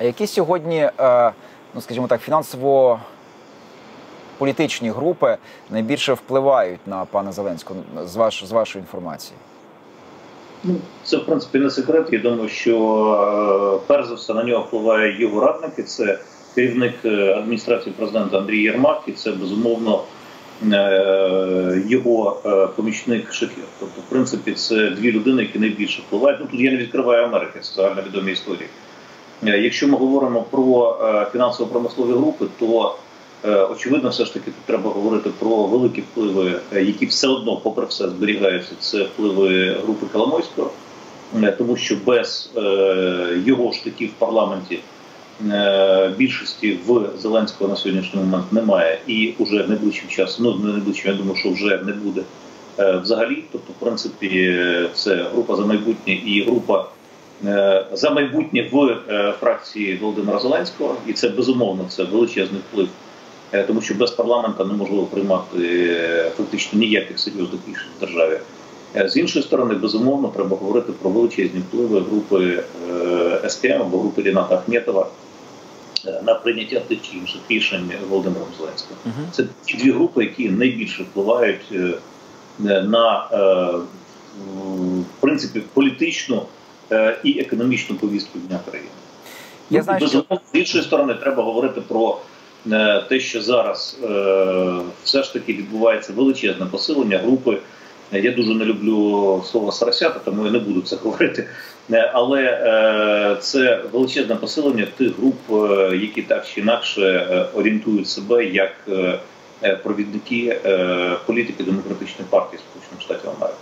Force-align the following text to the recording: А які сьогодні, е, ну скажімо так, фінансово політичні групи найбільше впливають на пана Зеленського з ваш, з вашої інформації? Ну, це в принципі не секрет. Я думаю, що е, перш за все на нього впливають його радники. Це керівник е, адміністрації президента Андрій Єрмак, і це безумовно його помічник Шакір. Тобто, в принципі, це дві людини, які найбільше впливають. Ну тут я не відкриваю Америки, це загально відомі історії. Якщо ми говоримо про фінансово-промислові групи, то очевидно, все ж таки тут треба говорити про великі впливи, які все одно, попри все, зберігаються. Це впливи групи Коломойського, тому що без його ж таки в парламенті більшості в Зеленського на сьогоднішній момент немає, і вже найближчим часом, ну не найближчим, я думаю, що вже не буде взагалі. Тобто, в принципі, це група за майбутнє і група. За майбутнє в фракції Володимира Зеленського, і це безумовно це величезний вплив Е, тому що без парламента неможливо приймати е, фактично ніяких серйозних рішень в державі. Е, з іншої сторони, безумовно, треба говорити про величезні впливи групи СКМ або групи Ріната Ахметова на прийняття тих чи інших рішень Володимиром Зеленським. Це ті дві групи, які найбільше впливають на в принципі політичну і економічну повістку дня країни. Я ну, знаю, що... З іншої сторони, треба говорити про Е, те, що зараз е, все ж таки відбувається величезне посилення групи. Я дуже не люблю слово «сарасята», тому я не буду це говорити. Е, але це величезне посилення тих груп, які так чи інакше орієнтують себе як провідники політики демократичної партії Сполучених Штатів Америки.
А 0.00 0.04
які 0.04 0.26
сьогодні, 0.26 0.78
е, 1.00 1.32
ну 1.74 1.80
скажімо 1.80 2.06
так, 2.06 2.20
фінансово 2.20 3.00
політичні 4.38 4.90
групи 4.90 5.36
найбільше 5.70 6.12
впливають 6.12 6.80
на 6.86 7.04
пана 7.04 7.32
Зеленського 7.32 7.80
з 8.04 8.16
ваш, 8.16 8.44
з 8.44 8.52
вашої 8.52 8.82
інформації? 8.82 9.36
Ну, 10.64 10.74
це 11.04 11.16
в 11.16 11.26
принципі 11.26 11.58
не 11.58 11.70
секрет. 11.70 12.08
Я 12.12 12.18
думаю, 12.18 12.48
що 12.48 12.76
е, 13.82 13.86
перш 13.86 14.08
за 14.08 14.14
все 14.14 14.34
на 14.34 14.44
нього 14.44 14.64
впливають 14.64 15.20
його 15.20 15.40
радники. 15.40 15.82
Це 15.82 16.18
керівник 16.54 16.94
е, 17.04 17.34
адміністрації 17.34 17.94
президента 17.98 18.38
Андрій 18.38 18.62
Єрмак, 18.62 19.02
і 19.06 19.12
це 19.12 19.32
безумовно 19.32 20.04
його 21.86 22.40
помічник 22.76 23.32
Шакір. 23.32 23.64
Тобто, 23.80 24.00
в 24.00 24.04
принципі, 24.10 24.52
це 24.52 24.90
дві 24.90 25.12
людини, 25.12 25.42
які 25.42 25.58
найбільше 25.58 26.02
впливають. 26.02 26.40
Ну 26.40 26.46
тут 26.46 26.60
я 26.60 26.70
не 26.70 26.76
відкриваю 26.76 27.24
Америки, 27.24 27.58
це 27.60 27.74
загально 27.74 28.02
відомі 28.02 28.32
історії. 28.32 28.68
Якщо 29.42 29.88
ми 29.88 29.96
говоримо 29.96 30.42
про 30.42 30.96
фінансово-промислові 31.32 32.12
групи, 32.12 32.46
то 32.58 32.96
очевидно, 33.70 34.08
все 34.10 34.24
ж 34.24 34.34
таки 34.34 34.46
тут 34.46 34.64
треба 34.66 34.90
говорити 34.90 35.30
про 35.38 35.56
великі 35.56 36.00
впливи, 36.00 36.60
які 36.72 37.06
все 37.06 37.28
одно, 37.28 37.56
попри 37.56 37.86
все, 37.86 38.08
зберігаються. 38.08 38.72
Це 38.78 39.02
впливи 39.02 39.76
групи 39.84 40.06
Коломойського, 40.12 40.70
тому 41.58 41.76
що 41.76 41.96
без 42.06 42.50
його 43.44 43.72
ж 43.72 43.84
таки 43.84 44.06
в 44.06 44.12
парламенті 44.12 44.78
більшості 46.16 46.78
в 46.86 47.10
Зеленського 47.18 47.70
на 47.70 47.76
сьогоднішній 47.76 48.20
момент 48.20 48.52
немає, 48.52 48.98
і 49.06 49.34
вже 49.40 49.66
найближчим 49.68 50.08
часом, 50.08 50.44
ну 50.44 50.54
не 50.66 50.72
найближчим, 50.72 51.10
я 51.10 51.16
думаю, 51.16 51.36
що 51.36 51.50
вже 51.50 51.82
не 51.86 51.92
буде 51.92 52.22
взагалі. 52.78 53.44
Тобто, 53.52 53.72
в 53.72 53.84
принципі, 53.84 54.58
це 54.94 55.26
група 55.32 55.56
за 55.56 55.66
майбутнє 55.66 56.12
і 56.12 56.44
група. 56.46 56.88
За 57.92 58.10
майбутнє 58.10 58.68
в 58.72 58.96
фракції 59.40 59.96
Володимира 59.96 60.38
Зеленського, 60.38 60.96
і 61.06 61.12
це 61.12 61.28
безумовно 61.28 61.84
це 61.88 62.04
величезний 62.04 62.60
вплив 62.70 62.88
Е, 63.52 63.62
тому 63.62 63.82
що 63.82 63.94
без 63.94 64.10
парламента 64.10 64.64
неможливо 64.64 65.04
приймати 65.04 65.58
е, 65.58 66.30
фактично 66.36 66.78
ніяких 66.78 67.18
серйозних 67.18 67.60
рішень 67.68 67.88
в 67.96 68.00
державі. 68.00 68.40
Е, 68.96 69.08
з 69.08 69.16
іншої 69.16 69.44
сторони, 69.44 69.74
безумовно, 69.74 70.28
треба 70.28 70.56
говорити 70.56 70.92
про 70.92 71.10
величезні 71.10 71.60
впливи 71.60 72.00
групи 72.00 72.62
СКМ 73.48 73.80
або 73.80 73.98
групи 73.98 74.22
Ріната 74.22 74.54
Ахметова 74.54 75.06
на 76.22 76.34
прийняття 76.34 76.80
тих 76.80 76.98
чи 77.02 77.16
інших 77.16 77.40
рішень 77.48 77.90
Володимиром 78.08 78.48
Зеленським. 78.58 78.96
Це 79.32 79.44
ті 79.64 79.76
дві 79.76 79.90
групи, 79.90 80.24
які 80.24 80.48
найбільше 80.48 81.02
впливають 81.02 81.72
на 82.58 83.28
в 85.16 85.20
принципі 85.20 85.62
політичну 85.74 86.42
і 87.24 87.40
економічну 87.40 87.96
повістку 87.96 88.38
дня 88.38 88.60
країни. 88.70 88.90
Я 89.70 89.78
ну, 89.78 89.84
знаю, 89.84 90.08
що... 90.08 90.24
З 90.52 90.58
іншої 90.58 90.84
сторони, 90.84 91.14
треба 91.14 91.42
говорити 91.42 91.80
про 91.80 92.18
Е, 92.66 93.04
те, 93.08 93.20
що 93.20 93.42
зараз 93.42 93.98
е, 94.04 94.08
все 95.04 95.22
ж 95.22 95.32
таки 95.32 95.52
відбувається 95.52 96.12
величезне 96.12 96.66
посилення 96.66 97.18
групи. 97.18 97.58
Я 98.12 98.32
дуже 98.32 98.54
не 98.54 98.64
люблю 98.64 99.42
слово 99.50 99.72
«сарасята», 99.72 100.20
тому 100.24 100.44
я 100.44 100.50
не 100.50 100.58
буду 100.58 100.80
це 100.80 100.96
говорити. 101.02 101.48
Е, 101.90 102.10
але 102.14 103.36
це 103.40 103.80
величезне 103.92 104.36
посилення 104.36 104.86
тих 104.96 105.12
груп, 105.18 105.36
які 105.92 106.22
так 106.22 106.46
чи 106.46 106.60
інакше 106.60 107.26
орієнтують 107.54 108.08
себе 108.08 108.44
як 108.44 108.72
провідники 109.82 110.60
політики 111.26 111.64
демократичної 111.64 112.26
партії 112.30 112.60
Сполучених 112.70 113.02
Штатів 113.02 113.30
Америки. 113.38 113.60